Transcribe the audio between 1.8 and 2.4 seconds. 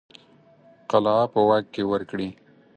ورکړي.